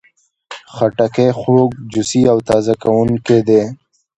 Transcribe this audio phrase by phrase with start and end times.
[0.73, 3.61] خټکی خوږ، جوسي او تازه کوونکی دی.